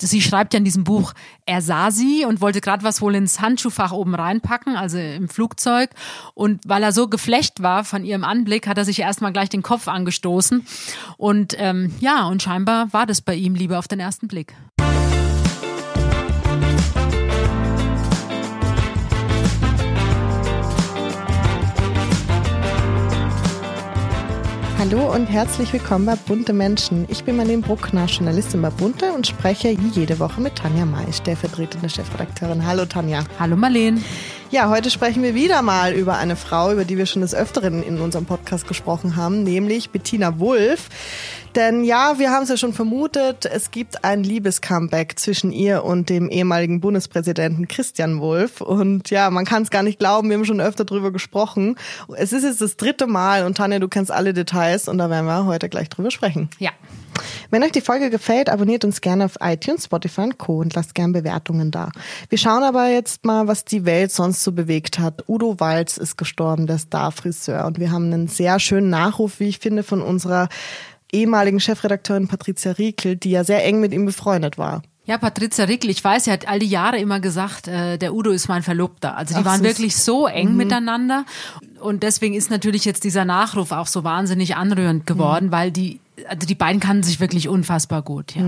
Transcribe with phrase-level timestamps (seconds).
[0.00, 1.12] sie schreibt ja in diesem Buch,
[1.46, 5.90] er sah sie und wollte gerade was wohl ins Handschuhfach oben reinpacken, also im Flugzeug.
[6.34, 9.62] Und weil er so geflecht war von ihrem Anblick, hat er sich erstmal gleich den
[9.62, 10.66] Kopf angestoßen.
[11.16, 14.54] Und ähm, ja, und scheinbar war das bei ihm lieber auf den ersten Blick.
[24.86, 27.06] Hallo und herzlich willkommen bei Bunte Menschen.
[27.08, 31.10] Ich bin Marlene Bruckner, Journalistin bei Bunte und spreche wie jede Woche mit Tanja May,
[31.10, 32.66] stellvertretende Chefredakteurin.
[32.66, 33.24] Hallo Tanja.
[33.38, 34.02] Hallo Marlene.
[34.54, 37.82] Ja, heute sprechen wir wieder mal über eine Frau, über die wir schon des Öfteren
[37.82, 40.90] in unserem Podcast gesprochen haben, nämlich Bettina Wulff.
[41.56, 46.08] Denn ja, wir haben es ja schon vermutet, es gibt ein Liebescomeback zwischen ihr und
[46.08, 48.60] dem ehemaligen Bundespräsidenten Christian Wulff.
[48.60, 51.74] Und ja, man kann es gar nicht glauben, wir haben schon öfter drüber gesprochen.
[52.16, 55.26] Es ist jetzt das dritte Mal und Tanja, du kennst alle Details und da werden
[55.26, 56.48] wir heute gleich drüber sprechen.
[56.60, 56.70] Ja.
[57.54, 60.58] Wenn euch die Folge gefällt, abonniert uns gerne auf iTunes, Spotify und Co.
[60.58, 61.92] und lasst gerne Bewertungen da.
[62.28, 65.22] Wir schauen aber jetzt mal, was die Welt sonst so bewegt hat.
[65.28, 67.64] Udo Walz ist gestorben, der Star-Friseur.
[67.64, 70.48] Und wir haben einen sehr schönen Nachruf, wie ich finde, von unserer
[71.12, 74.82] ehemaligen Chefredakteurin Patricia Riekel, die ja sehr eng mit ihm befreundet war.
[75.06, 78.30] Ja, Patricia Rickel, ich weiß, sie hat all die Jahre immer gesagt, äh, der Udo
[78.30, 79.16] ist mein Verlobter.
[79.16, 79.68] Also die Ach, waren süß.
[79.68, 80.56] wirklich so eng mhm.
[80.56, 81.26] miteinander.
[81.80, 85.52] Und deswegen ist natürlich jetzt dieser Nachruf auch so wahnsinnig anrührend geworden, mhm.
[85.52, 88.36] weil die also die beiden kannten sich wirklich unfassbar gut.
[88.36, 88.44] Ja.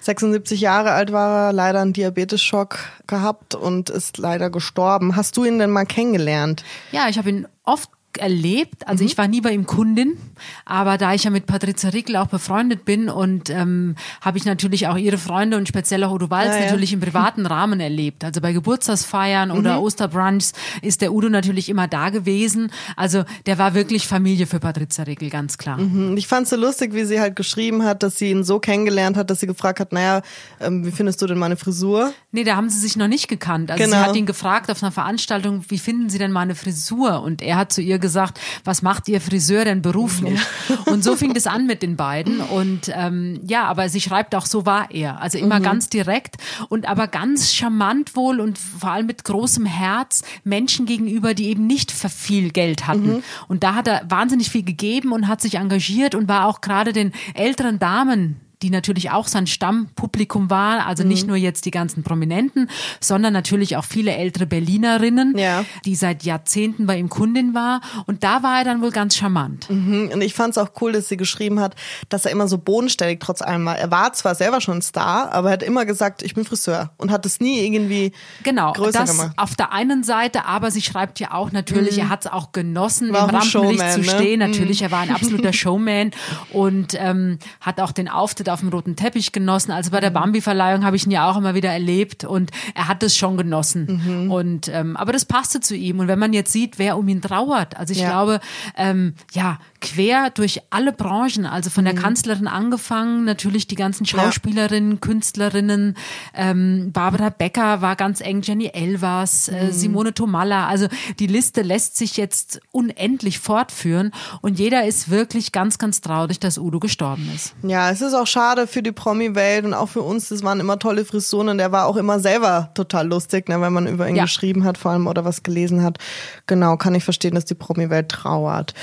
[0.00, 0.62] 76 mhm.
[0.62, 5.14] Jahre alt war er, leider einen Diabetesschock gehabt und ist leider gestorben.
[5.14, 6.64] Hast du ihn denn mal kennengelernt?
[6.90, 8.86] Ja, ich habe ihn oft erlebt.
[8.86, 9.08] Also mhm.
[9.08, 10.16] ich war nie bei ihm Kundin,
[10.64, 14.88] aber da ich ja mit Patricia Rickel auch befreundet bin und ähm, habe ich natürlich
[14.88, 16.64] auch ihre Freunde und speziell auch Udo Walz ja, ja.
[16.66, 18.24] natürlich im privaten Rahmen erlebt.
[18.24, 19.58] Also bei Geburtstagsfeiern mhm.
[19.58, 22.70] oder Osterbrunchs ist der Udo natürlich immer da gewesen.
[22.96, 25.78] Also der war wirklich Familie für Patricia Rickel, ganz klar.
[25.78, 26.16] Mhm.
[26.16, 29.16] Ich fand es so lustig, wie sie halt geschrieben hat, dass sie ihn so kennengelernt
[29.16, 30.22] hat, dass sie gefragt hat, naja,
[30.60, 32.12] ähm, wie findest du denn meine Frisur?
[32.32, 33.70] Nee, da haben sie sich noch nicht gekannt.
[33.70, 33.96] Also genau.
[33.96, 37.22] sie hat ihn gefragt auf einer Veranstaltung, wie finden Sie denn meine Frisur?
[37.22, 40.40] Und er hat zu ihr gesagt, gesagt, was macht ihr Friseur denn beruflich?
[40.68, 40.92] Ja.
[40.92, 42.40] Und so fing das an mit den beiden.
[42.40, 45.20] Und ähm, ja, aber sie schreibt auch, so war er.
[45.20, 45.64] Also immer mhm.
[45.64, 46.36] ganz direkt
[46.68, 51.66] und aber ganz charmant wohl und vor allem mit großem Herz Menschen gegenüber, die eben
[51.66, 53.16] nicht viel Geld hatten.
[53.16, 53.22] Mhm.
[53.48, 56.92] Und da hat er wahnsinnig viel gegeben und hat sich engagiert und war auch gerade
[56.92, 61.08] den älteren Damen die natürlich auch sein Stammpublikum war, also mhm.
[61.10, 65.64] nicht nur jetzt die ganzen Prominenten, sondern natürlich auch viele ältere Berlinerinnen, ja.
[65.84, 67.80] die seit Jahrzehnten bei ihm Kundin war.
[68.06, 69.68] Und da war er dann wohl ganz charmant.
[69.68, 70.10] Mhm.
[70.12, 71.74] Und ich fand es auch cool, dass sie geschrieben hat,
[72.08, 73.78] dass er immer so bodenständig trotz allem war.
[73.78, 76.92] Er war zwar selber schon ein Star, aber er hat immer gesagt, ich bin Friseur
[76.96, 78.12] und hat es nie irgendwie
[78.42, 79.32] genau, größer das gemacht.
[79.36, 82.04] Auf der einen Seite, aber sie schreibt ja auch natürlich, mhm.
[82.04, 84.38] er hat es auch genossen, war im Rampenlicht zu stehen.
[84.38, 84.48] Ne?
[84.48, 86.12] Natürlich, er war ein absoluter Showman
[86.52, 89.72] und ähm, hat auch den Auftritt Auftritt auf dem roten Teppich genossen.
[89.72, 90.14] Also bei der mhm.
[90.14, 94.00] Bambi-Verleihung habe ich ihn ja auch immer wieder erlebt und er hat es schon genossen.
[94.04, 94.30] Mhm.
[94.30, 96.00] Und ähm, aber das passte zu ihm.
[96.00, 98.08] Und wenn man jetzt sieht, wer um ihn trauert, also ich ja.
[98.08, 98.40] glaube,
[98.76, 101.98] ähm, ja, quer durch alle Branchen, also von der mhm.
[101.98, 104.98] Kanzlerin angefangen, natürlich die ganzen Schauspielerinnen, ja.
[104.98, 105.96] Künstlerinnen,
[106.34, 109.72] ähm, Barbara Becker war ganz eng, Jenny Elvers, äh, mhm.
[109.72, 110.88] Simone Tomalla, also
[111.20, 114.10] die Liste lässt sich jetzt unendlich fortführen
[114.40, 117.54] und jeder ist wirklich ganz, ganz traurig, dass Udo gestorben ist.
[117.62, 120.80] Ja, es ist auch schade für die Promi-Welt und auch für uns, das waren immer
[120.80, 124.16] tolle Frisuren und der war auch immer selber total lustig, ne, wenn man über ihn
[124.16, 124.24] ja.
[124.24, 125.98] geschrieben hat vor allem oder was gelesen hat.
[126.46, 128.74] Genau, kann ich verstehen, dass die Promi-Welt trauert.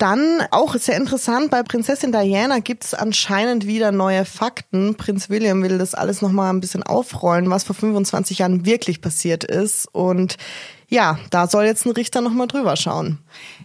[0.00, 4.94] Dann auch sehr interessant, bei Prinzessin Diana gibt es anscheinend wieder neue Fakten.
[4.96, 9.44] Prinz William will das alles nochmal ein bisschen aufrollen, was vor 25 Jahren wirklich passiert
[9.44, 9.86] ist.
[9.92, 10.36] Und
[10.88, 13.18] ja, da soll jetzt ein Richter nochmal drüber schauen.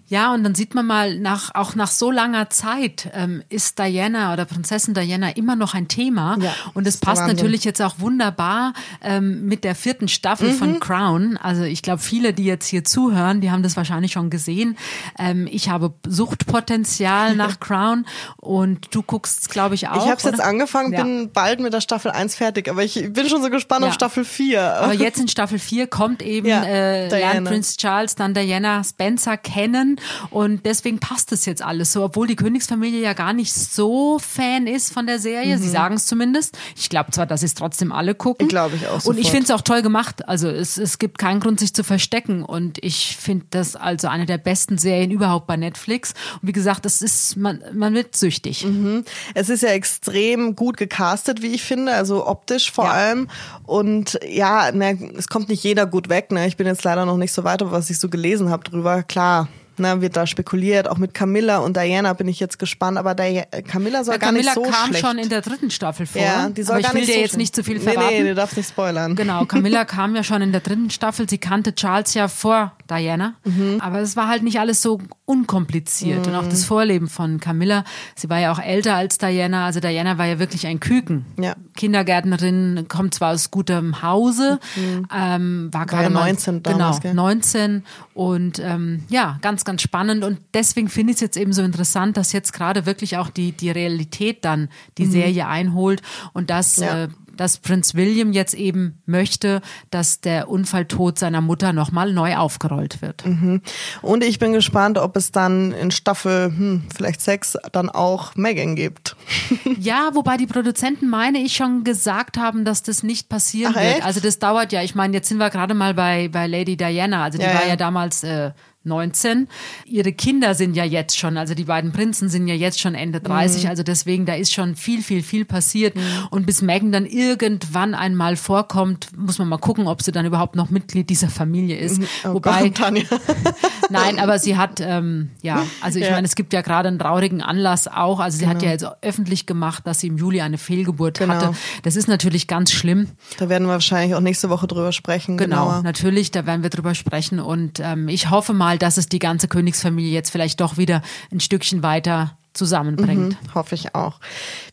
[0.07, 4.33] Ja, und dann sieht man mal, nach, auch nach so langer Zeit ähm, ist Diana
[4.33, 6.37] oder Prinzessin Diana immer noch ein Thema.
[6.39, 10.57] Ja, und es passt natürlich jetzt auch wunderbar ähm, mit der vierten Staffel mhm.
[10.57, 11.37] von Crown.
[11.37, 14.77] Also ich glaube, viele, die jetzt hier zuhören, die haben das wahrscheinlich schon gesehen.
[15.17, 18.05] Ähm, ich habe Suchtpotenzial nach Crown
[18.37, 19.97] und du guckst, glaube ich, auch.
[19.97, 21.03] Ich habe es jetzt angefangen, ja.
[21.03, 23.87] bin bald mit der Staffel 1 fertig, aber ich bin schon so gespannt ja.
[23.87, 24.61] auf Staffel 4.
[24.61, 29.94] Aber jetzt in Staffel 4 kommt eben äh, Prinz Charles dann Diana Spencer kennen
[30.29, 34.67] und deswegen passt es jetzt alles so, obwohl die Königsfamilie ja gar nicht so Fan
[34.67, 35.57] ist von der Serie.
[35.57, 35.61] Mhm.
[35.61, 36.57] Sie sagen es zumindest.
[36.75, 38.47] Ich glaube zwar, dass es trotzdem alle gucken.
[38.47, 39.01] Glaube ich auch.
[39.01, 39.15] Sofort.
[39.15, 40.27] Und ich finde es auch toll gemacht.
[40.27, 42.43] Also es, es gibt keinen Grund, sich zu verstecken.
[42.43, 46.13] Und ich finde das also eine der besten Serien überhaupt bei Netflix.
[46.41, 48.65] Und wie gesagt, das ist, man, man wird süchtig.
[48.65, 49.05] Mhm.
[49.33, 52.91] Es ist ja extrem gut gecastet, wie ich finde, also optisch vor ja.
[52.91, 53.27] allem.
[53.63, 56.31] Und ja, ne, es kommt nicht jeder gut weg.
[56.31, 56.47] Ne?
[56.47, 59.03] Ich bin jetzt leider noch nicht so weit, was ich so gelesen habe drüber.
[59.03, 59.47] Klar,
[59.79, 63.43] na, wird da spekuliert, auch mit Camilla und Diana bin ich jetzt gespannt, aber Di
[63.67, 65.05] Camilla soll ja, gar Camilla nicht so kam schlecht.
[65.05, 66.21] schon in der dritten Staffel vor.
[66.21, 68.07] Ja, die soll aber gar ich will nicht dir so jetzt nicht zu viel verraten.
[68.09, 69.15] Nee, nee, du darfst nicht spoilern.
[69.15, 71.29] Genau, Camilla kam ja schon in der dritten Staffel.
[71.29, 73.77] Sie kannte Charles ja vor Diana, mhm.
[73.79, 76.25] aber es war halt nicht alles so unkompliziert.
[76.25, 76.33] Mhm.
[76.33, 77.83] Und auch das Vorleben von Camilla,
[78.15, 81.25] sie war ja auch älter als Diana, also Diana war ja wirklich ein Küken.
[81.39, 81.55] Ja.
[81.75, 85.07] Kindergärtnerin, kommt zwar aus gutem Hause, mhm.
[85.15, 87.83] ähm, war, war gerade 19 mal, damals, genau, 19
[88.13, 92.17] und ähm, ja, ganz, ganz spannend und deswegen finde ich es jetzt eben so interessant,
[92.17, 95.11] dass jetzt gerade wirklich auch die, die Realität dann die mhm.
[95.11, 96.01] Serie einholt
[96.33, 97.05] und das ja.
[97.05, 99.61] äh, dass Prinz William jetzt eben möchte,
[99.91, 103.25] dass der Unfalltod seiner Mutter nochmal neu aufgerollt wird.
[103.25, 103.61] Mhm.
[104.01, 108.75] Und ich bin gespannt, ob es dann in Staffel hm, vielleicht sechs dann auch Megan
[108.75, 109.15] gibt.
[109.79, 113.95] ja, wobei die Produzenten, meine ich, schon gesagt haben, dass das nicht passieren Ach, wird.
[113.97, 114.05] Echt?
[114.05, 114.81] Also das dauert ja.
[114.81, 117.23] Ich meine, jetzt sind wir gerade mal bei, bei Lady Diana.
[117.23, 117.69] Also die Ja, war ja.
[117.69, 118.51] ja damals äh,
[118.85, 119.47] 19.
[119.85, 123.19] Ihre Kinder sind ja jetzt schon, also die beiden Prinzen sind ja jetzt schon Ende
[123.21, 123.69] 30, Mhm.
[123.69, 125.95] also deswegen, da ist schon viel, viel, viel passiert.
[126.31, 130.55] Und bis Megan dann irgendwann einmal vorkommt, muss man mal gucken, ob sie dann überhaupt
[130.55, 132.01] noch Mitglied dieser Familie ist.
[132.23, 133.03] Oh Wobei, Gott, Tanja.
[133.89, 136.11] nein, aber sie hat, ähm, ja, also ich Ja.
[136.11, 138.19] meine, es gibt ja gerade einen traurigen Anlass auch.
[138.19, 141.33] Also sie hat ja jetzt öffentlich gemacht, dass sie im Juli eine Fehlgeburt Genau.
[141.33, 141.51] hatte.
[141.83, 143.07] Das ist natürlich ganz schlimm.
[143.37, 145.37] Da werden wir wahrscheinlich auch nächste Woche drüber sprechen.
[145.37, 145.81] Genau, genauer.
[145.83, 149.47] natürlich, da werden wir drüber sprechen und ähm, ich hoffe mal, dass es die ganze
[149.47, 151.01] Königsfamilie jetzt vielleicht doch wieder
[151.31, 153.37] ein Stückchen weiter zusammenbringt.
[153.41, 154.19] Mhm, hoffe ich auch.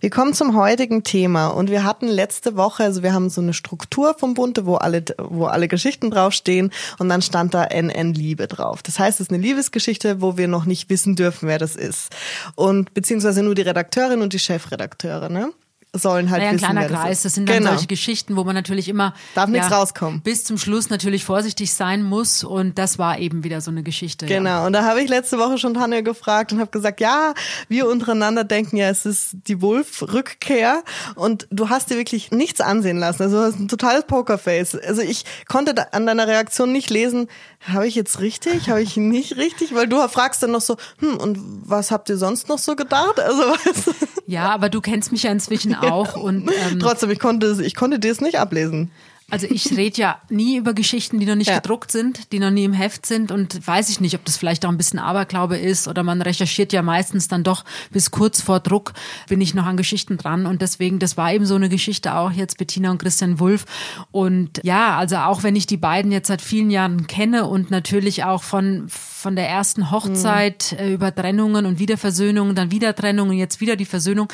[0.00, 3.52] Wir kommen zum heutigen Thema und wir hatten letzte Woche, also wir haben so eine
[3.52, 8.46] Struktur vom Bunte, wo alle, wo alle Geschichten draufstehen und dann stand da NN Liebe
[8.46, 8.82] drauf.
[8.82, 12.14] Das heißt, es ist eine Liebesgeschichte, wo wir noch nicht wissen dürfen, wer das ist.
[12.54, 15.50] Und beziehungsweise nur die Redakteurin und die Chefredakteure, ne?
[15.94, 17.71] Sollen halt Naja, ein wissen, kleiner wer das Kreis, das sind dann genau.
[17.73, 20.23] solche Geschichten, wo man natürlich immer Darf nichts rauskommen.
[20.23, 24.25] bis zum Schluss natürlich vorsichtig sein muss und das war eben wieder so eine Geschichte.
[24.27, 24.39] Ja.
[24.39, 27.35] Genau, und da habe ich letzte Woche schon Tanja gefragt und habe gesagt, ja,
[27.69, 30.83] wir untereinander denken ja, es ist die Wolf-Rückkehr
[31.15, 33.25] und du hast dir wirklich nichts ansehen lassen.
[33.25, 34.77] Also du hast ein totales Pokerface.
[34.77, 37.29] Also ich konnte an deiner Reaktion nicht lesen,
[37.61, 41.17] habe ich jetzt richtig, habe ich nicht richtig, weil du fragst dann noch so, hm,
[41.19, 43.21] und was habt ihr sonst noch so gedacht?
[43.21, 43.43] Also
[43.85, 43.93] du,
[44.27, 47.99] Ja, aber du kennst mich ja inzwischen auch und ähm, trotzdem, ich konnte, ich konnte
[47.99, 48.90] dir es nicht ablesen.
[49.32, 51.56] Also ich rede ja nie über Geschichten, die noch nicht Ja.
[51.58, 54.64] gedruckt sind, die noch nie im Heft sind und weiß ich nicht, ob das vielleicht
[54.67, 58.61] auch ein bisschen Aberglaube ist oder man recherchiert ja meistens dann doch bis kurz vor
[58.61, 58.93] Druck
[59.29, 62.31] bin ich noch an Geschichten dran und deswegen, das war eben so eine Geschichte auch
[62.31, 63.64] jetzt Bettina und Christian Wulff
[64.11, 68.25] und ja, also auch wenn ich die beiden jetzt seit vielen Jahren kenne und natürlich
[68.25, 73.61] auch von von der ersten Hochzeit äh, über Trennungen und Wiederversöhnungen, dann wieder Trennungen, jetzt
[73.61, 74.26] wieder die Versöhnung.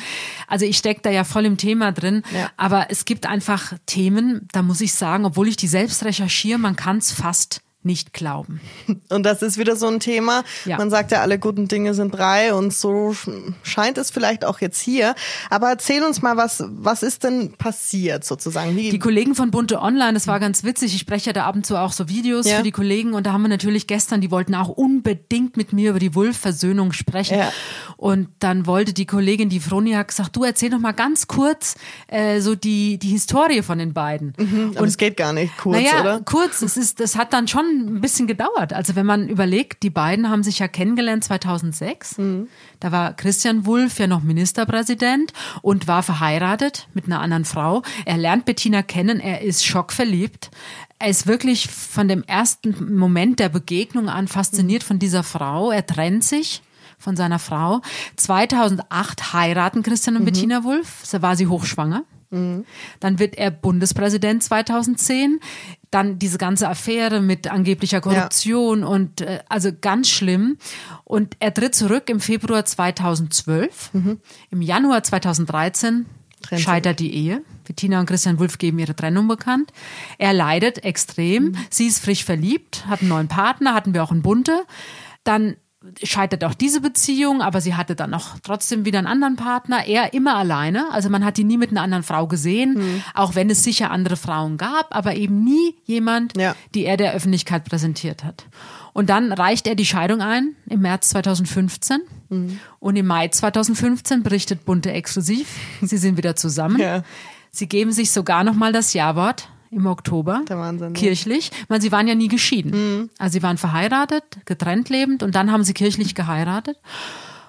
[0.47, 2.49] Also ich stecke da ja voll im Thema drin, Ja.
[2.57, 6.75] aber es gibt einfach Themen, da muss ich sagen, obwohl ich die selbst recherchiere, man
[6.75, 8.59] kann es fast nicht glauben.
[9.09, 10.43] Und das ist wieder so ein Thema.
[10.65, 10.77] Ja.
[10.77, 13.15] Man sagt ja, alle guten Dinge sind drei und so
[13.63, 15.15] scheint es vielleicht auch jetzt hier.
[15.49, 18.75] Aber erzähl uns mal, was, was ist denn passiert sozusagen?
[18.75, 20.93] Wie, Die Kollegen von Bunte Online, das war ganz witzig.
[20.93, 22.57] Ich spreche ja da ab und zu auch so Videos Ja.
[22.57, 25.91] für die Kollegen und da haben wir natürlich gestern, die wollten auch unbedingt mit mir
[25.91, 27.37] über die Wulf-Versöhnung sprechen.
[27.39, 27.51] Ja.
[27.95, 31.75] Und dann wollte die Kollegin, die Fronia, gesagt, du erzähl doch mal ganz kurz
[32.07, 34.33] äh, so die, die Historie von den beiden.
[34.75, 36.21] aber es geht gar nicht kurz, naja, oder?
[36.25, 38.73] kurz, es ist, das hat dann schon ein bisschen gedauert.
[38.73, 42.17] Also wenn man überlegt, die beiden haben sich ja kennengelernt 2006.
[42.17, 42.47] Mhm.
[42.79, 47.83] Da war Christian Wulff ja noch Ministerpräsident und war verheiratet mit einer anderen Frau.
[48.05, 50.51] Er lernt Bettina kennen, er ist schockverliebt.
[50.99, 55.71] Er ist wirklich von dem ersten Moment der Begegnung an fasziniert von dieser Frau.
[55.71, 56.61] Er trennt sich
[56.97, 57.81] von seiner Frau.
[58.17, 61.03] 2008 heiraten Christian und Bettina Wulff.
[61.09, 62.03] Da war sie hochschwanger.
[62.99, 65.39] Dann wird er Bundespräsident 2010.
[65.91, 70.57] Dann diese ganze Affäre mit angeblicher Korruption und äh, also ganz schlimm.
[71.03, 73.91] Und er tritt zurück im Februar 2012.
[74.51, 76.05] Im Januar 2013
[76.41, 77.43] Trennt scheitert die Ehe.
[77.65, 79.71] Bettina und Christian Wulff geben ihre Trennung bekannt.
[80.17, 81.55] Er leidet extrem.
[81.69, 84.65] Sie ist frisch verliebt, hat einen neuen Partner, hatten wir auch in Bunte.
[85.23, 85.57] Dann
[86.03, 89.85] scheitert auch diese Beziehung, aber sie hatte dann noch trotzdem wieder einen anderen Partner.
[89.87, 90.91] Er immer alleine.
[90.91, 94.17] Also man hat ihn nie mit einer anderen Frau gesehen, auch wenn es sicher andere
[94.17, 96.55] Frauen gab, aber eben nie jemand, Ja.
[96.75, 98.45] die er der Öffentlichkeit präsentiert hat.
[98.91, 102.01] Und dann reicht er die Scheidung ein im März 2015.
[102.79, 105.47] Und im Mai 2015 berichtet Bunte exklusiv,
[105.81, 106.77] sie sind wieder zusammen.
[106.79, 107.03] Ja.
[107.51, 110.43] Sie geben sich sogar noch mal das Ja-Wort im Oktober.
[110.47, 110.93] Der Wahnsinn, ne?
[110.93, 111.51] Kirchlich.
[111.51, 113.09] Ich meine, sie waren ja nie geschieden.
[113.17, 116.77] Also sie waren verheiratet, getrennt lebend und dann haben sie kirchlich geheiratet.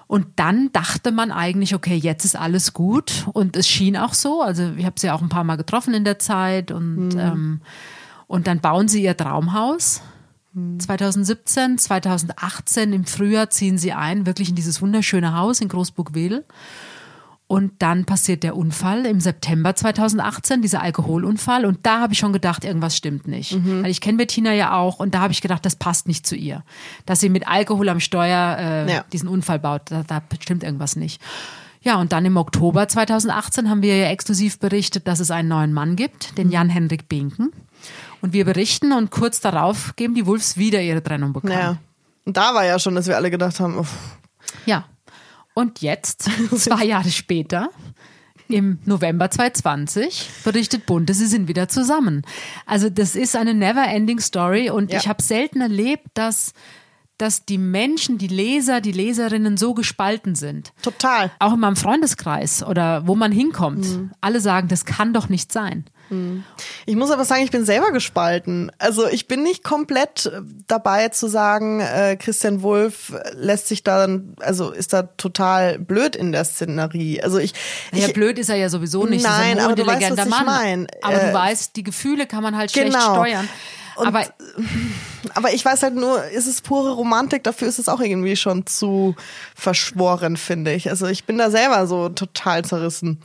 [0.07, 3.27] Und dann dachte man eigentlich, okay, jetzt ist alles gut.
[3.31, 4.41] Und es schien auch so.
[4.41, 6.69] Also ich habe sie auch ein paar Mal getroffen in der Zeit.
[6.69, 7.61] Und, ähm,
[8.27, 10.01] und dann bauen sie ihr Traumhaus
[10.53, 16.43] 2017, 2018 im Frühjahr ziehen sie ein, wirklich in dieses wunderschöne Haus in Großburg-Wedel.
[17.51, 21.65] Und dann passiert der Unfall im September 2018, dieser Alkoholunfall.
[21.65, 23.51] Und da habe ich schon gedacht, irgendwas stimmt nicht.
[23.51, 23.83] Mhm.
[23.83, 26.37] Weil ich kenne Bettina ja auch und da habe ich gedacht, das passt nicht zu
[26.37, 26.63] ihr.
[27.05, 29.03] Dass sie mit Alkohol am Steuer äh, ja.
[29.11, 31.21] diesen Unfall baut, da, da stimmt irgendwas nicht.
[31.81, 35.73] Ja, und dann im Oktober 2018 haben wir ja exklusiv berichtet, dass es einen neuen
[35.73, 36.53] Mann gibt, den mhm.
[36.53, 37.51] Jan-Henrik Binken.
[38.21, 41.53] Und wir berichten und kurz darauf geben die Wolves wieder ihre Trennung bekannt.
[41.53, 41.77] Ja.
[42.23, 43.93] Und da war ja schon, dass wir alle gedacht haben, uff.
[44.65, 44.85] Ja.
[45.53, 47.69] Und jetzt, zwei Jahre später,
[48.47, 52.23] im November 2020 berichtet Bunte, sie sind wieder zusammen.
[52.65, 54.99] Also das ist eine never-ending Story und ja.
[54.99, 56.53] ich habe selten erlebt, dass
[57.17, 60.73] dass die Menschen, die Leser, die Leserinnen so gespalten sind.
[60.81, 61.29] Total.
[61.37, 63.85] Auch in meinem Freundeskreis oder wo man hinkommt.
[63.85, 64.11] Mhm.
[64.21, 65.85] Alle sagen, das kann doch nicht sein.
[66.85, 68.71] Ich muss aber sagen, ich bin selber gespalten.
[68.79, 70.31] Also ich bin nicht komplett
[70.67, 74.07] dabei zu sagen, äh, Christian Wulff lässt sich da,
[74.39, 77.21] also ist da total blöd in der Szenerie.
[77.21, 77.53] Also ich,
[77.93, 79.23] ja, ich blöd ist er ja sowieso nicht.
[79.23, 80.39] Nein, aber du weißt, was Mann.
[80.39, 80.87] ich mein.
[81.01, 82.89] Aber äh, du weißt, die Gefühle kann man halt genau.
[82.89, 83.49] schlecht steuern.
[83.95, 84.25] Und, aber,
[85.33, 88.65] aber ich weiß halt nur, ist es pure Romantik, dafür ist es auch irgendwie schon
[88.65, 89.15] zu
[89.55, 90.89] verschworen, finde ich.
[90.89, 93.21] Also ich bin da selber so total zerrissen.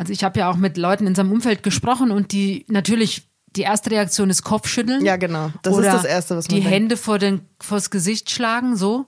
[0.00, 3.60] Also ich habe ja auch mit Leuten in seinem Umfeld gesprochen und die natürlich die
[3.60, 5.04] erste Reaktion ist Kopfschütteln.
[5.04, 5.52] Ja, genau.
[5.60, 6.74] Das ist das Erste, was man Die denkt.
[6.74, 9.04] Hände vor den, vors Gesicht schlagen, so.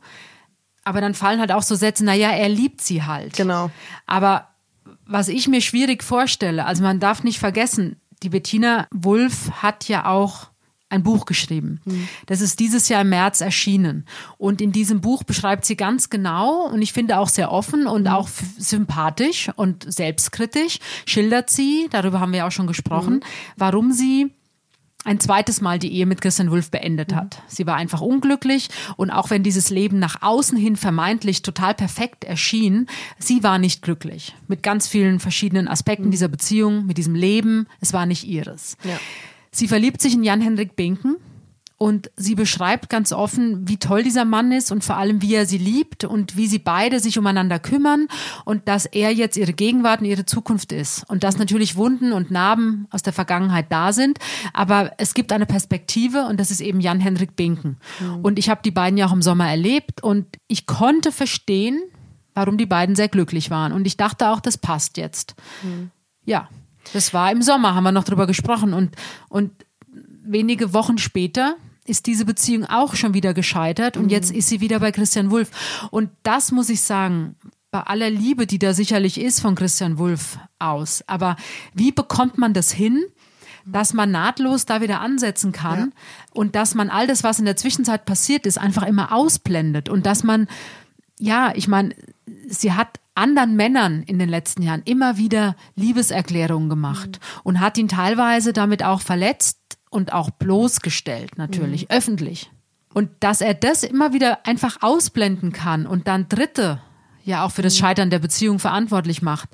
[0.84, 3.32] Aber dann fallen halt auch so Sätze, naja, er liebt sie halt.
[3.32, 3.70] Genau.
[4.06, 4.48] Aber
[5.06, 10.04] was ich mir schwierig vorstelle, also man darf nicht vergessen, die Bettina Wulff hat ja
[10.04, 10.48] auch
[10.92, 11.80] ein Buch geschrieben.
[11.84, 12.08] Mhm.
[12.26, 14.04] Das ist dieses Jahr im März erschienen.
[14.38, 18.02] Und in diesem Buch beschreibt sie ganz genau und ich finde auch sehr offen und
[18.02, 18.08] mhm.
[18.08, 23.22] auch sympathisch und selbstkritisch, schildert sie, darüber haben wir auch schon gesprochen, mhm.
[23.56, 24.30] warum sie
[25.04, 27.42] ein zweites Mal die Ehe mit Christian Wulff beendet hat.
[27.48, 32.22] Sie war einfach unglücklich und auch wenn dieses Leben nach außen hin vermeintlich total perfekt
[32.22, 32.86] erschien,
[33.18, 34.34] sie war nicht glücklich.
[34.46, 37.66] Mit ganz vielen verschiedenen Aspekten dieser Beziehung, mit diesem Leben.
[37.80, 38.76] Es war nicht ihres.
[38.84, 38.98] Ja.
[39.52, 41.16] Sie verliebt sich in Jan-Henrik Binken
[41.82, 45.46] und sie beschreibt ganz offen, wie toll dieser Mann ist und vor allem, wie er
[45.46, 48.06] sie liebt und wie sie beide sich umeinander kümmern
[48.44, 51.02] und dass er jetzt ihre Gegenwart und ihre Zukunft ist.
[51.10, 54.18] Und dass natürlich Wunden und Narben aus der Vergangenheit da sind,
[54.52, 57.78] aber es gibt eine Perspektive und das ist eben Jan-Henrik Binken.
[57.98, 58.20] Mhm.
[58.22, 61.82] Und ich habe die beiden ja auch im Sommer erlebt und ich konnte verstehen,
[62.32, 63.72] warum die beiden sehr glücklich waren.
[63.72, 65.34] Und ich dachte auch, das passt jetzt.
[65.64, 65.90] Mhm.
[66.24, 66.48] Ja.
[66.92, 68.74] Das war im Sommer, haben wir noch drüber gesprochen.
[68.74, 68.94] Und,
[69.28, 69.52] und
[70.24, 74.10] wenige Wochen später ist diese Beziehung auch schon wieder gescheitert und mhm.
[74.10, 75.50] jetzt ist sie wieder bei Christian Wulff.
[75.90, 77.36] Und das muss ich sagen,
[77.70, 81.02] bei aller Liebe, die da sicherlich ist von Christian Wulff aus.
[81.06, 81.36] Aber
[81.74, 83.02] wie bekommt man das hin,
[83.64, 85.88] dass man nahtlos da wieder ansetzen kann ja.
[86.34, 90.04] und dass man all das, was in der Zwischenzeit passiert ist, einfach immer ausblendet und
[90.04, 90.48] dass man,
[91.18, 91.94] ja, ich meine,
[92.48, 97.40] sie hat anderen Männern in den letzten Jahren immer wieder Liebeserklärungen gemacht mhm.
[97.44, 99.58] und hat ihn teilweise damit auch verletzt
[99.90, 101.96] und auch bloßgestellt, natürlich, mhm.
[101.96, 102.50] öffentlich.
[102.94, 106.80] Und dass er das immer wieder einfach ausblenden kann und dann Dritte
[107.24, 107.80] ja auch für das mhm.
[107.80, 109.48] Scheitern der Beziehung verantwortlich macht,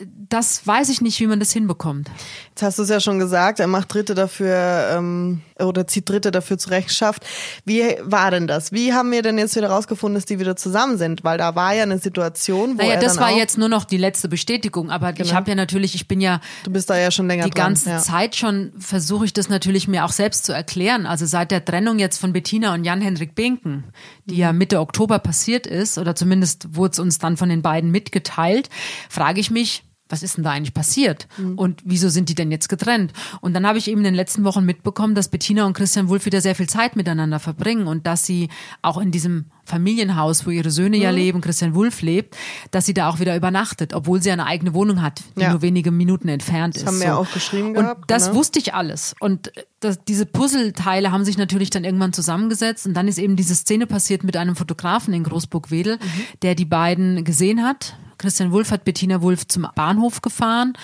[0.00, 2.10] das weiß ich nicht, wie man das hinbekommt.
[2.50, 6.32] Jetzt hast du es ja schon gesagt, er macht Dritte dafür ähm, oder zieht Dritte
[6.32, 7.24] dafür zur Rechenschaft.
[7.64, 8.72] Wie war denn das?
[8.72, 11.22] Wie haben wir denn jetzt wieder rausgefunden, dass die wieder zusammen sind?
[11.22, 13.96] Weil da war ja eine Situation, wo naja, er das war jetzt nur noch die
[13.96, 15.28] letzte Bestätigung, aber genau.
[15.28, 17.68] ich habe ja natürlich, ich bin ja du bist da ja schon länger die dran,
[17.68, 17.98] ganze ja.
[17.98, 21.06] Zeit schon versuche ich das natürlich mir auch selbst zu erklären.
[21.06, 23.84] Also seit der Trennung jetzt von Bettina und Jan-Hendrik Binken,
[24.24, 24.40] die mhm.
[24.40, 28.70] ja Mitte Oktober passiert ist oder zumindest wurde es uns dann von den beiden mitgeteilt,
[29.08, 29.83] frage ich mich
[30.14, 31.26] was ist denn da eigentlich passiert?
[31.36, 31.58] Mhm.
[31.58, 33.12] Und wieso sind die denn jetzt getrennt?
[33.40, 36.24] Und dann habe ich eben in den letzten Wochen mitbekommen, dass Bettina und Christian Wulff
[36.24, 38.48] wieder sehr viel Zeit miteinander verbringen und dass sie
[38.80, 41.02] auch in diesem Familienhaus, wo ihre Söhne mhm.
[41.02, 42.36] ja leben, Christian Wulff lebt,
[42.70, 45.50] dass sie da auch wieder übernachtet, obwohl sie eine eigene Wohnung hat, die ja.
[45.50, 46.86] nur wenige Minuten entfernt das ist.
[46.86, 47.20] Das haben wir so.
[47.20, 48.02] auch geschrieben gehabt.
[48.02, 48.38] Und das genau.
[48.38, 49.14] wusste ich alles.
[49.20, 53.54] Und das, diese Puzzleteile haben sich natürlich dann irgendwann zusammengesetzt und dann ist eben diese
[53.54, 56.22] Szene passiert mit einem Fotografen in Großburg-Wedel, mhm.
[56.42, 60.74] der die beiden gesehen hat, Christian Wulff hat Bettina Wulff zum Bahnhof gefahren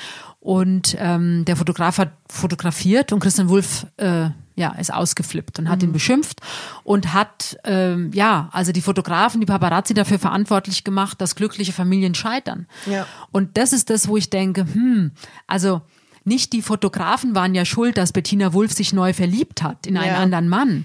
[0.40, 4.30] und ähm, der Fotograf hat fotografiert und Christian Wulff äh,
[4.60, 5.88] ja, ist ausgeflippt und hat mhm.
[5.88, 6.40] ihn beschimpft
[6.84, 12.14] und hat, ähm, ja, also die Fotografen, die Paparazzi dafür verantwortlich gemacht, dass glückliche Familien
[12.14, 12.66] scheitern.
[12.86, 13.06] Ja.
[13.32, 15.12] Und das ist das, wo ich denke, hm,
[15.46, 15.80] also
[16.24, 20.14] nicht die Fotografen waren ja schuld, dass Bettina Wulff sich neu verliebt hat in einen
[20.14, 20.84] anderen Mann.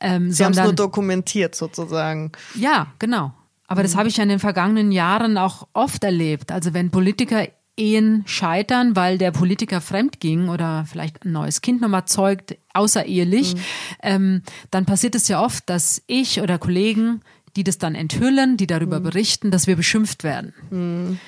[0.00, 2.32] Ähm, Sie haben es nur dokumentiert sozusagen.
[2.54, 3.32] Ja, genau.
[3.66, 3.98] Aber das mhm.
[3.98, 6.52] habe ich ja in den vergangenen Jahren auch oft erlebt.
[6.52, 11.80] Also wenn Politiker Ehen scheitern, weil der Politiker fremd ging oder vielleicht ein neues Kind
[11.80, 13.60] nochmal zeugt, außerehelich, mhm.
[14.02, 17.20] ähm, dann passiert es ja oft, dass ich oder Kollegen,
[17.56, 19.04] die das dann enthüllen, die darüber mhm.
[19.04, 20.54] berichten, dass wir beschimpft werden.
[20.70, 21.18] Mhm.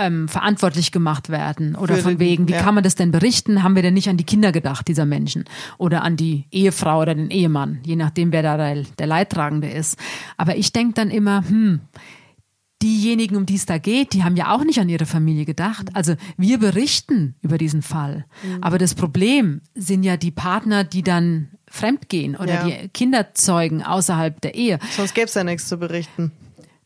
[0.00, 2.60] Ähm, verantwortlich gemacht werden oder Für von wegen, wie ja.
[2.60, 3.62] kann man das denn berichten?
[3.62, 5.44] Haben wir denn nicht an die Kinder gedacht, dieser Menschen?
[5.78, 9.96] Oder an die Ehefrau oder den Ehemann, je nachdem, wer da der, der Leidtragende ist.
[10.36, 11.80] Aber ich denke dann immer, hm,
[12.86, 15.88] diejenigen, um die es da geht, die haben ja auch nicht an ihre Familie gedacht.
[15.94, 18.26] Also wir berichten über diesen Fall.
[18.44, 18.62] Mhm.
[18.62, 22.64] Aber das Problem sind ja die Partner, die dann fremdgehen oder ja.
[22.64, 24.78] die Kinder zeugen außerhalb der Ehe.
[24.96, 26.30] Sonst gäbe es ja nichts zu berichten.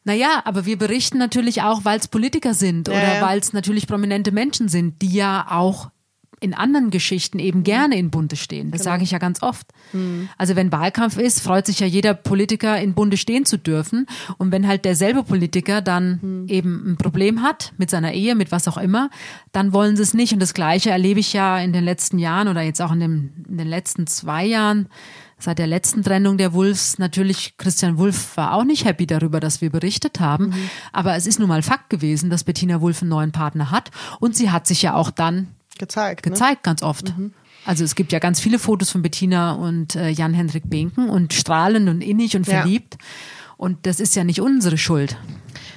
[0.04, 3.20] Naja, aber wir berichten natürlich auch, weil es Politiker sind ja, oder ja.
[3.20, 5.90] weil es natürlich prominente Menschen sind, die ja auch
[6.40, 8.70] in anderen Geschichten eben gerne in Bunde stehen.
[8.70, 8.92] Das genau.
[8.92, 9.66] sage ich ja ganz oft.
[9.92, 10.28] Mhm.
[10.38, 14.06] Also wenn Wahlkampf ist, freut sich ja jeder Politiker in Bunde stehen zu dürfen.
[14.38, 16.48] Und wenn halt derselbe Politiker dann mhm.
[16.48, 19.10] eben ein Problem hat mit seiner Ehe, mit was auch immer,
[19.52, 20.32] dann wollen sie es nicht.
[20.32, 23.30] Und das Gleiche erlebe ich ja in den letzten Jahren oder jetzt auch in, dem,
[23.48, 24.88] in den letzten zwei Jahren
[25.42, 29.60] seit der letzten Trennung der Wolfs natürlich, Christian Wulff war auch nicht happy darüber, dass
[29.60, 30.48] wir berichtet haben.
[30.48, 30.70] Mhm.
[30.92, 33.90] Aber es ist nun mal Fakt gewesen, dass Bettina Wulff einen neuen Partner hat.
[34.20, 35.48] Und sie hat sich ja auch dann
[35.80, 36.22] gezeigt.
[36.22, 36.62] Gezeigt, ne?
[36.62, 37.16] ganz oft.
[37.18, 37.34] Mhm.
[37.66, 41.88] Also es gibt ja ganz viele Fotos von Bettina und äh, Jan-Hendrik Binken und strahlend
[41.88, 42.94] und innig und verliebt.
[42.98, 43.06] Ja.
[43.56, 45.18] Und das ist ja nicht unsere Schuld.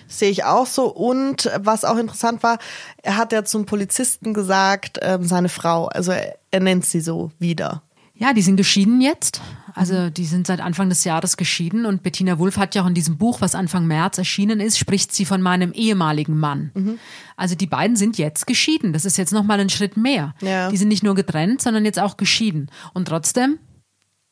[0.08, 0.86] Sehe ich auch so.
[0.86, 2.60] Und was auch interessant war,
[3.02, 7.32] er hat ja zum Polizisten gesagt, ähm, seine Frau, also er, er nennt sie so
[7.40, 7.82] wieder.
[8.16, 9.42] Ja, die sind geschieden jetzt.
[9.76, 12.94] Also die sind seit Anfang des Jahres geschieden und Bettina Wulff hat ja auch in
[12.94, 16.72] diesem Buch, was Anfang März erschienen ist, spricht sie von meinem ehemaligen Mann.
[16.74, 17.00] Mhm.
[17.36, 18.94] Also die beiden sind jetzt geschieden.
[18.94, 20.36] Das ist jetzt nochmal ein Schritt mehr.
[20.42, 20.70] Ja.
[20.70, 22.70] Die sind nicht nur getrennt, sondern jetzt auch geschieden.
[22.94, 23.60] Und trotzdem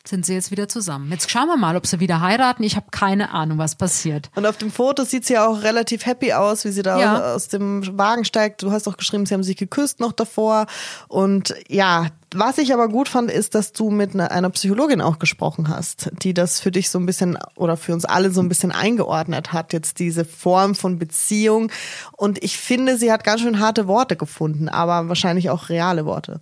[0.08, 1.12] sind sie jetzt wieder zusammen.
[1.12, 2.64] Jetzt schauen wir mal, ob sie wieder heiraten.
[2.64, 4.30] Ich habe keine Ahnung, was passiert.
[4.36, 7.34] Und auf dem Foto sieht sie ja auch relativ happy aus, wie sie da ja.
[7.34, 8.64] aus dem Wagen steigt.
[8.64, 10.66] Du hast auch geschrieben, sie haben sich geküsst noch davor.
[11.08, 15.68] Und ja, was ich aber gut fand, ist, dass du mit einer Psychologin auch gesprochen
[15.68, 18.72] hast, die das für dich so ein bisschen oder für uns alle so ein bisschen
[18.72, 21.72] eingeordnet hat, jetzt diese Form von Beziehung.
[22.14, 26.40] Und ich finde, sie hat ganz schön harte Worte gefunden, aber wahrscheinlich auch reale Worte.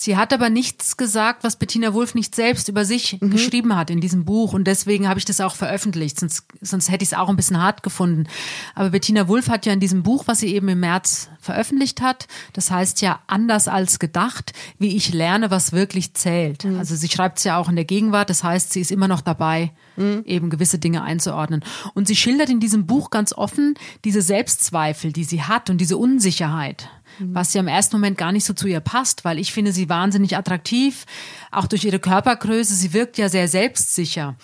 [0.00, 3.30] Sie hat aber nichts gesagt, was Bettina Wulff nicht selbst über sich mhm.
[3.30, 4.52] geschrieben hat in diesem Buch.
[4.52, 6.20] Und deswegen habe ich das auch veröffentlicht.
[6.20, 8.28] Sonst, sonst hätte ich es auch ein bisschen hart gefunden.
[8.76, 12.28] Aber Bettina Wulff hat ja in diesem Buch, was sie eben im März veröffentlicht hat,
[12.52, 16.64] das heißt ja anders als gedacht, wie ich lerne, was wirklich zählt.
[16.64, 16.78] Mhm.
[16.78, 18.30] Also sie schreibt es ja auch in der Gegenwart.
[18.30, 20.22] Das heißt, sie ist immer noch dabei, mhm.
[20.26, 21.64] eben gewisse Dinge einzuordnen.
[21.94, 25.96] Und sie schildert in diesem Buch ganz offen diese Selbstzweifel, die sie hat und diese
[25.96, 27.34] Unsicherheit mhm.
[27.34, 29.88] was ja im ersten Moment gar nicht so zu ihr passt, weil ich finde sie
[29.88, 31.04] wahnsinnig attraktiv,
[31.50, 32.74] auch durch ihre Körpergröße.
[32.74, 34.36] Sie wirkt ja sehr selbstsicher.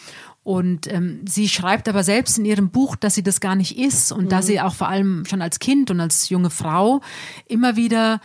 [0.43, 4.13] Und ähm, sie schreibt aber selbst in ihrem Buch, dass sie das gar nicht ist
[4.13, 4.29] und mhm.
[4.29, 7.01] dass sie auch vor allem schon als Kind und als junge Frau
[7.47, 8.21] immer wieder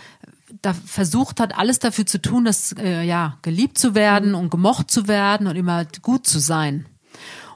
[0.61, 4.35] da versucht hat, alles dafür zu tun, dass äh, ja geliebt zu werden mhm.
[4.35, 6.87] und gemocht zu werden und immer gut zu sein.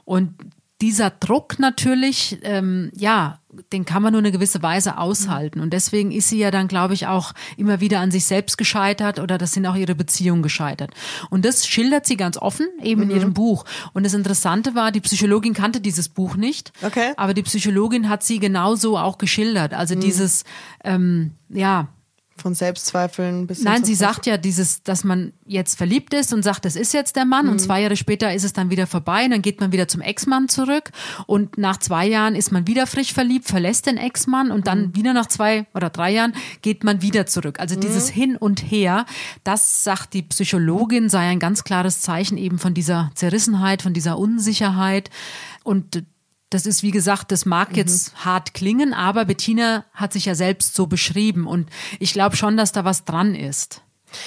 [0.06, 0.34] Und
[0.80, 3.40] dieser Druck natürlich, ähm, ja,
[3.72, 5.60] den kann man nur eine gewisse Weise aushalten.
[5.60, 9.18] Und deswegen ist sie ja dann, glaube ich, auch immer wieder an sich selbst gescheitert
[9.18, 10.90] oder das sind auch ihre Beziehungen gescheitert.
[11.30, 13.10] Und das schildert sie ganz offen eben mhm.
[13.10, 13.64] in ihrem Buch.
[13.92, 17.12] Und das Interessante war, die Psychologin kannte dieses Buch nicht, okay.
[17.16, 19.74] aber die Psychologin hat sie genauso auch geschildert.
[19.74, 20.00] Also mhm.
[20.00, 20.44] dieses,
[20.82, 21.88] ähm, ja,
[22.36, 26.64] von Selbstzweifeln bis Nein, sie sagt ja dieses, dass man jetzt verliebt ist und sagt,
[26.64, 27.52] das ist jetzt der Mann mhm.
[27.52, 30.00] und zwei Jahre später ist es dann wieder vorbei und dann geht man wieder zum
[30.00, 30.90] Ex-Mann zurück
[31.26, 34.96] und nach zwei Jahren ist man wieder frisch verliebt, verlässt den Ex-Mann und dann mhm.
[34.96, 37.60] wieder nach zwei oder drei Jahren geht man wieder zurück.
[37.60, 37.80] Also mhm.
[37.80, 39.06] dieses Hin und Her,
[39.44, 44.18] das sagt die Psychologin, sei ein ganz klares Zeichen eben von dieser Zerrissenheit, von dieser
[44.18, 45.10] Unsicherheit
[45.62, 46.04] und
[46.50, 47.76] das ist, wie gesagt, das mag mhm.
[47.76, 52.56] jetzt hart klingen, aber Bettina hat sich ja selbst so beschrieben und ich glaube schon,
[52.56, 53.82] dass da was dran ist.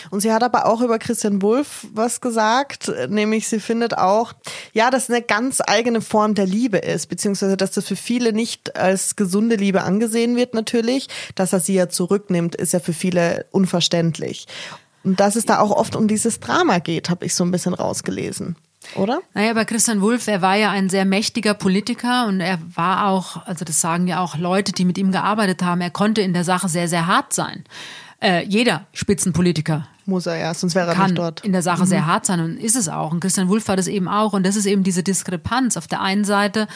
[0.10, 4.34] Und sie hat aber auch über Christian Wulff was gesagt, nämlich sie findet auch,
[4.74, 8.76] ja, dass eine ganz eigene Form der Liebe ist, beziehungsweise dass das für viele nicht
[8.76, 11.08] als gesunde Liebe angesehen wird natürlich.
[11.36, 14.48] Dass er sie ja zurücknimmt, ist ja für viele unverständlich.
[15.04, 17.74] Und dass es da auch oft um dieses Drama geht, habe ich so ein bisschen
[17.74, 18.58] rausgelesen
[18.96, 19.22] oder?
[19.34, 23.46] Naja, bei Christian Wulff, er war ja ein sehr mächtiger Politiker und er war auch,
[23.46, 26.44] also das sagen ja auch Leute, die mit ihm gearbeitet haben, er konnte in der
[26.44, 27.64] Sache sehr, sehr hart sein.
[28.22, 31.44] Äh, jeder Spitzenpolitiker muss er ja, sonst wäre er kann nicht dort.
[31.44, 31.88] in der Sache mhm.
[31.88, 33.12] sehr hart sein und ist es auch.
[33.12, 34.34] Und Christian Wulff war das eben auch.
[34.34, 35.76] Und das ist eben diese Diskrepanz.
[35.78, 36.68] Auf der einen Seite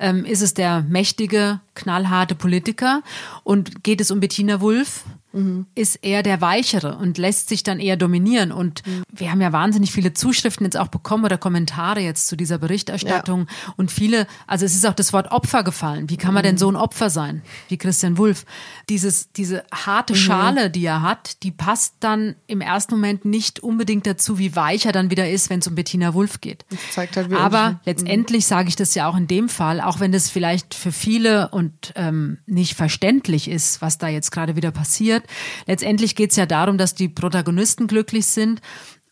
[0.00, 3.02] ähm, ist es der mächtige, knallharte Politiker
[3.44, 5.66] und geht es um Bettina Wulff, mhm.
[5.74, 8.52] ist eher der Weichere und lässt sich dann eher dominieren.
[8.52, 9.02] Und mhm.
[9.12, 13.46] wir haben ja wahnsinnig viele Zuschriften jetzt auch bekommen oder Kommentare jetzt zu dieser Berichterstattung.
[13.48, 13.74] Ja.
[13.76, 16.10] Und viele, also es ist auch das Wort Opfer gefallen.
[16.10, 16.48] Wie kann man mhm.
[16.48, 18.44] denn so ein Opfer sein, wie Christian Wulff?
[18.88, 20.18] Dieses, diese harte mhm.
[20.18, 24.86] Schale, die er hat, die passt dann im ersten Moment nicht unbedingt dazu, wie weich
[24.86, 26.64] er dann wieder ist, wenn es um Bettina Wulff geht.
[26.96, 30.74] Halt, Aber letztendlich sage ich das ja auch in dem Fall, auch wenn das vielleicht
[30.74, 35.19] für viele und ähm, nicht verständlich ist, was da jetzt gerade wieder passiert.
[35.66, 38.60] Letztendlich geht es ja darum, dass die Protagonisten glücklich sind.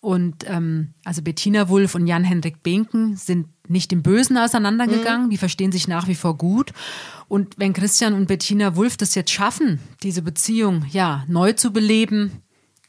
[0.00, 5.30] Und ähm, also Bettina Wulff und Jan-Henrik Benken sind nicht im Bösen auseinandergegangen, mhm.
[5.30, 6.72] die verstehen sich nach wie vor gut.
[7.26, 12.42] Und wenn Christian und Bettina Wulff das jetzt schaffen, diese Beziehung ja neu zu beleben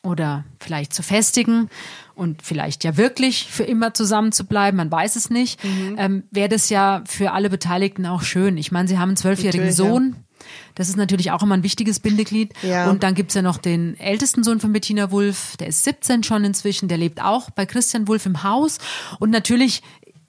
[0.04, 1.70] oder vielleicht zu festigen
[2.14, 5.96] und vielleicht ja wirklich für immer zusammen zu bleiben, man weiß es nicht, mhm.
[5.98, 8.56] ähm, wäre das ja für alle Beteiligten auch schön.
[8.58, 10.16] Ich meine, sie haben einen zwölfjährigen Sohn.
[10.16, 10.29] Ja
[10.76, 12.54] das ist natürlich auch immer ein wichtiges Bindeglied.
[12.62, 12.90] Ja.
[12.90, 16.44] Und dann gibt's ja noch den ältesten Sohn von Bettina Wulff, der ist 17 schon
[16.44, 18.78] inzwischen, der lebt auch bei Christian Wulff im Haus.
[19.20, 19.82] Und natürlich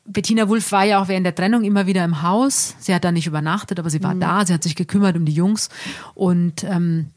[0.04, 2.74] Bettina Wulff war ja auch während der Trennung immer wieder im Haus.
[2.80, 4.20] Sie hat da nicht übernachtet, aber sie war mhm.
[4.20, 4.46] da.
[4.46, 5.68] Sie hat sich gekümmert um die Jungs.
[6.14, 7.10] Und ähm,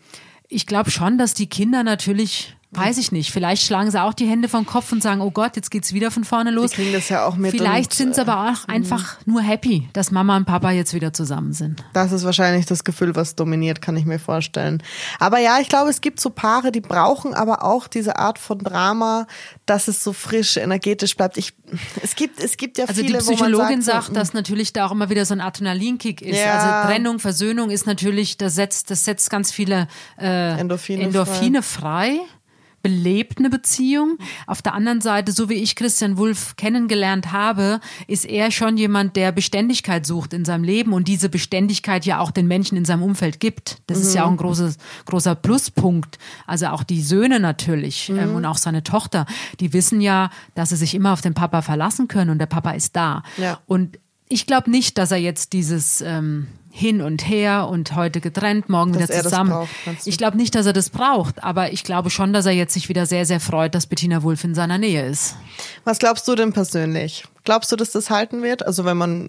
[0.47, 3.31] ich glaube schon, dass die Kinder natürlich Weiß ich nicht.
[3.31, 6.11] Vielleicht schlagen sie auch die Hände vom Kopf und sagen, oh Gott, jetzt geht's wieder
[6.11, 6.71] von vorne los.
[6.71, 7.51] Die kriegen das ja auch mit.
[7.51, 11.13] Vielleicht sind sie aber auch äh, einfach nur happy, dass Mama und Papa jetzt wieder
[11.13, 11.83] zusammen sind.
[11.93, 14.83] Das ist wahrscheinlich das Gefühl, was dominiert, kann ich mir vorstellen.
[15.19, 18.59] Aber ja, ich glaube, es gibt so Paare, die brauchen aber auch diese Art von
[18.59, 19.27] Drama,
[19.65, 21.37] dass es so frisch, energetisch bleibt.
[21.37, 21.53] Ich,
[22.01, 24.85] es gibt, es gibt ja also viele, Also die Psychologin sagt, sagt, dass natürlich da
[24.85, 26.39] auch immer wieder so ein Adrenalinkick ist.
[26.39, 26.53] Ja.
[26.53, 29.87] Also Trennung, Versöhnung ist natürlich, das setzt, das setzt ganz viele
[30.19, 32.17] äh, Endorphine, Endorphine frei.
[32.17, 32.42] frei
[32.83, 34.19] belebt eine Beziehung.
[34.45, 39.15] Auf der anderen Seite, so wie ich Christian Wulff kennengelernt habe, ist er schon jemand,
[39.15, 43.01] der Beständigkeit sucht in seinem Leben und diese Beständigkeit ja auch den Menschen in seinem
[43.01, 43.77] Umfeld gibt.
[43.87, 44.03] Das mhm.
[44.03, 46.19] ist ja auch ein großes, großer Pluspunkt.
[46.45, 48.19] Also auch die Söhne natürlich mhm.
[48.19, 49.25] ähm, und auch seine Tochter,
[49.61, 52.71] die wissen ja, dass sie sich immer auf den Papa verlassen können und der Papa
[52.71, 53.23] ist da.
[53.37, 53.61] Ja.
[53.65, 58.67] Und ich glaube nicht, dass er jetzt dieses ähm, hin und her und heute getrennt,
[58.67, 59.51] morgen dass wieder zusammen.
[59.51, 59.69] Braucht,
[60.05, 62.89] ich glaube nicht, dass er das braucht, aber ich glaube schon, dass er jetzt sich
[62.89, 65.35] wieder sehr, sehr freut, dass Bettina Wulff in seiner Nähe ist.
[65.83, 67.25] Was glaubst du denn persönlich?
[67.43, 68.65] Glaubst du, dass das halten wird?
[68.65, 69.27] Also wenn man,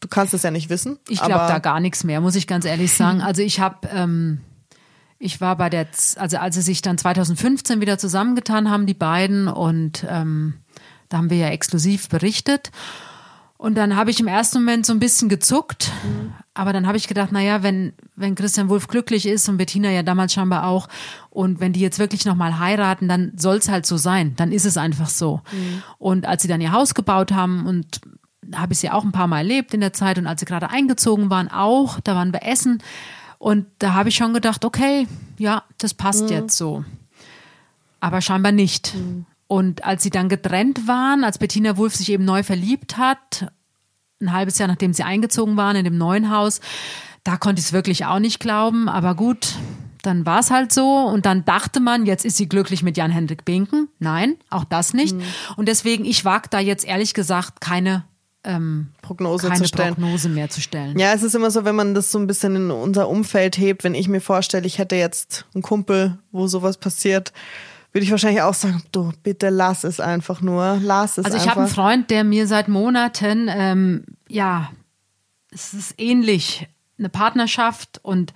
[0.00, 1.00] du kannst es ja nicht wissen.
[1.08, 3.20] Ich glaube da gar nichts mehr, muss ich ganz ehrlich sagen.
[3.20, 4.42] Also ich habe, ähm,
[5.18, 9.48] ich war bei der, also als sie sich dann 2015 wieder zusammengetan haben, die beiden,
[9.48, 10.54] und ähm,
[11.08, 12.70] da haben wir ja exklusiv berichtet.
[13.58, 16.32] Und dann habe ich im ersten Moment so ein bisschen gezuckt, mhm.
[16.56, 20.02] Aber dann habe ich gedacht, naja, wenn, wenn Christian Wulff glücklich ist und Bettina ja
[20.02, 20.88] damals scheinbar auch,
[21.28, 24.34] und wenn die jetzt wirklich nochmal heiraten, dann soll es halt so sein.
[24.36, 25.42] Dann ist es einfach so.
[25.52, 25.82] Mhm.
[25.98, 28.00] Und als sie dann ihr Haus gebaut haben und
[28.54, 30.70] habe ich sie auch ein paar Mal erlebt in der Zeit und als sie gerade
[30.70, 32.82] eingezogen waren, auch, da waren wir essen.
[33.38, 36.30] Und da habe ich schon gedacht, okay, ja, das passt mhm.
[36.30, 36.84] jetzt so.
[38.00, 38.94] Aber scheinbar nicht.
[38.94, 39.26] Mhm.
[39.46, 43.52] Und als sie dann getrennt waren, als Bettina Wulff sich eben neu verliebt hat,
[44.20, 46.60] ein halbes Jahr nachdem sie eingezogen waren in dem neuen Haus,
[47.24, 48.88] da konnte ich es wirklich auch nicht glauben.
[48.88, 49.54] Aber gut,
[50.02, 50.98] dann war es halt so.
[50.98, 53.88] Und dann dachte man, jetzt ist sie glücklich mit Jan-Hendrik Binken.
[53.98, 55.16] Nein, auch das nicht.
[55.16, 55.22] Mhm.
[55.56, 58.04] Und deswegen, ich wage da jetzt ehrlich gesagt keine
[58.44, 59.66] ähm, Prognose, keine.
[59.66, 60.98] Prognose mehr zu stellen.
[60.98, 63.82] Ja, es ist immer so, wenn man das so ein bisschen in unser Umfeld hebt,
[63.82, 67.32] wenn ich mir vorstelle, ich hätte jetzt einen Kumpel, wo sowas passiert,
[67.96, 71.48] würde ich wahrscheinlich auch sagen, du, bitte lass es einfach nur, lass es Also ich
[71.48, 74.70] habe einen Freund, der mir seit Monaten, ähm, ja,
[75.50, 78.34] es ist ähnlich, eine Partnerschaft und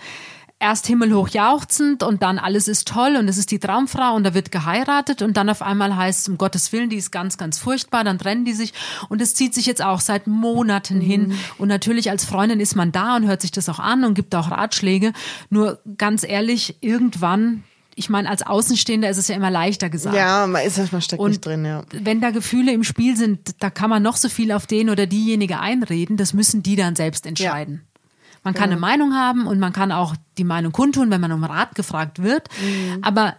[0.60, 4.32] erst himmelhoch jauchzend und dann alles ist toll und es ist die Traumfrau und da
[4.32, 7.58] wird geheiratet und dann auf einmal heißt es, um Gottes Willen, die ist ganz, ganz
[7.58, 8.72] furchtbar, dann trennen die sich
[9.10, 11.02] und es zieht sich jetzt auch seit Monaten mhm.
[11.02, 14.14] hin und natürlich als Freundin ist man da und hört sich das auch an und
[14.14, 15.12] gibt auch Ratschläge,
[15.50, 20.16] nur ganz ehrlich, irgendwann ich meine, als Außenstehender ist es ja immer leichter gesagt.
[20.16, 21.82] Ja, man ist erstmal steckt nicht drin, ja.
[21.92, 25.06] Wenn da Gefühle im Spiel sind, da kann man noch so viel auf den oder
[25.06, 27.82] diejenige einreden, das müssen die dann selbst entscheiden.
[27.82, 28.00] Ja.
[28.42, 28.76] Man kann ja.
[28.76, 32.22] eine Meinung haben und man kann auch die Meinung kundtun, wenn man um Rat gefragt
[32.22, 32.48] wird.
[32.62, 32.98] Mhm.
[33.02, 33.36] Aber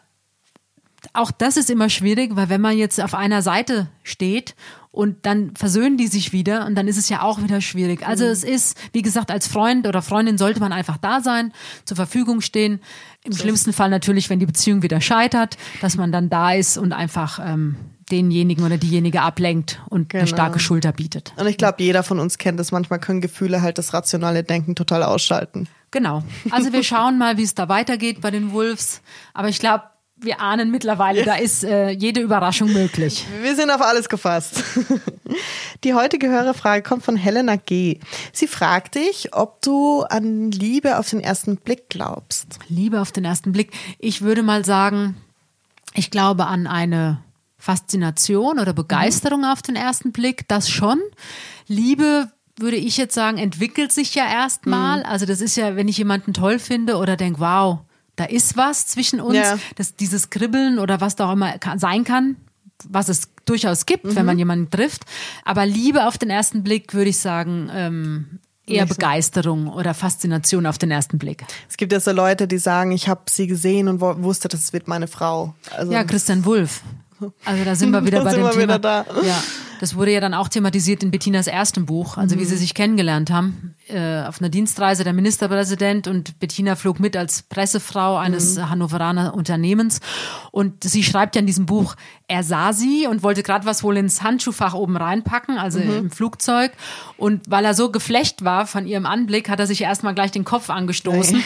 [1.13, 4.55] auch das ist immer schwierig, weil wenn man jetzt auf einer Seite steht
[4.91, 8.05] und dann versöhnen die sich wieder und dann ist es ja auch wieder schwierig.
[8.05, 8.31] Also mhm.
[8.31, 11.53] es ist, wie gesagt, als Freund oder Freundin sollte man einfach da sein,
[11.85, 12.81] zur Verfügung stehen.
[13.23, 13.39] Im so.
[13.39, 17.39] schlimmsten Fall natürlich, wenn die Beziehung wieder scheitert, dass man dann da ist und einfach
[17.43, 17.75] ähm,
[18.11, 20.21] denjenigen oder diejenige ablenkt und genau.
[20.21, 21.33] eine starke Schulter bietet.
[21.37, 22.71] Und ich glaube, jeder von uns kennt das.
[22.71, 25.67] Manchmal können Gefühle halt das rationale Denken total ausschalten.
[25.91, 26.23] Genau.
[26.51, 29.01] Also wir schauen mal, wie es da weitergeht bei den Wolves.
[29.33, 29.83] Aber ich glaube,
[30.21, 33.25] wir ahnen mittlerweile, da ist äh, jede Überraschung möglich.
[33.41, 34.63] Wir sind auf alles gefasst.
[35.83, 37.99] Die heutige Hörerfrage kommt von Helena G.
[38.31, 42.59] Sie fragt dich, ob du an Liebe auf den ersten Blick glaubst.
[42.67, 43.71] Liebe auf den ersten Blick.
[43.97, 45.15] Ich würde mal sagen,
[45.93, 47.23] ich glaube an eine
[47.57, 49.47] Faszination oder Begeisterung mhm.
[49.47, 50.99] auf den ersten Blick, das schon.
[51.67, 54.99] Liebe würde ich jetzt sagen, entwickelt sich ja erstmal.
[54.99, 55.05] Mhm.
[55.05, 57.79] Also das ist ja, wenn ich jemanden toll finde oder denke, wow,
[58.15, 59.57] da ist was zwischen uns, ja.
[59.75, 62.35] dass dieses Kribbeln oder was da auch immer sein kann,
[62.89, 64.15] was es durchaus gibt, mhm.
[64.15, 65.03] wenn man jemanden trifft.
[65.45, 70.77] Aber Liebe auf den ersten Blick würde ich sagen, ähm, eher Begeisterung oder Faszination auf
[70.77, 71.43] den ersten Blick.
[71.69, 74.87] Es gibt ja so Leute, die sagen, ich habe sie gesehen und wusste, das wird
[74.87, 75.55] meine Frau.
[75.75, 76.81] Also ja, Christian Wulff.
[77.45, 79.05] Also da sind wir wieder bei dem Thema.
[79.23, 79.43] Ja,
[79.81, 82.39] das wurde ja dann auch thematisiert in Bettinas ersten Buch, also mhm.
[82.39, 87.17] wie sie sich kennengelernt haben äh, auf einer Dienstreise der Ministerpräsident und Bettina flog mit
[87.17, 88.69] als Pressefrau eines mhm.
[88.69, 89.99] Hannoveraner Unternehmens.
[90.51, 91.95] Und sie schreibt ja in diesem Buch,
[92.27, 95.97] er sah sie und wollte gerade was wohl ins Handschuhfach oben reinpacken, also mhm.
[95.97, 96.71] im Flugzeug.
[97.17, 100.45] Und weil er so geflecht war von ihrem Anblick, hat er sich erstmal gleich den
[100.45, 101.37] Kopf angestoßen.
[101.37, 101.43] Nee.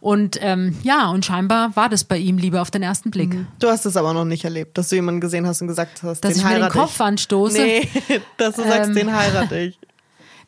[0.00, 3.34] Und ähm, ja, und scheinbar war das bei ihm Liebe auf den ersten Blick.
[3.34, 3.46] Mhm.
[3.60, 6.24] Du hast es aber noch nicht erlebt, dass du jemanden gesehen hast und gesagt hast,
[6.24, 7.00] dass den ich mir den Kopf ich.
[7.00, 7.62] anstoße.
[7.62, 7.71] Nee,
[8.36, 9.78] dass du sagst, ähm, den heirate ich.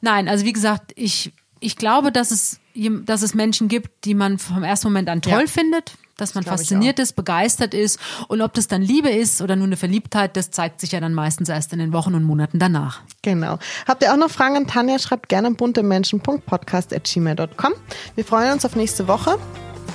[0.01, 4.39] Nein, also wie gesagt, ich, ich glaube, dass es, dass es Menschen gibt, die man
[4.39, 5.47] vom ersten Moment an toll ja.
[5.47, 8.01] findet, dass man fasziniert ist, begeistert ist.
[8.29, 11.13] Und ob das dann Liebe ist oder nur eine Verliebtheit, das zeigt sich ja dann
[11.15, 13.01] meistens erst in den Wochen und Monaten danach.
[13.23, 13.59] Genau.
[13.87, 14.99] Habt ihr auch noch Fragen an Tanja?
[14.99, 17.73] Schreibt gerne buntemenschen.podcast.gmail.com.
[18.15, 19.39] Wir freuen uns auf nächste Woche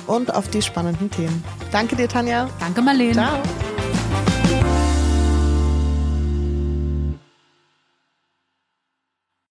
[0.06, 1.42] und auf die spannenden Themen.
[1.72, 2.48] Danke dir, Tanja.
[2.60, 3.14] Danke, Marlene.
[3.14, 3.42] Ciao.